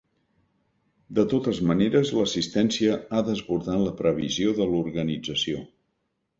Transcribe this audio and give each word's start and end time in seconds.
De 1.19 1.25
totes 1.33 1.59
maneres, 1.73 2.13
l’assistència 2.21 2.97
ha 3.19 3.23
desbordat 3.29 3.87
la 3.87 3.95
previsió 4.03 4.59
de 4.63 4.71
l’organització. 4.75 5.65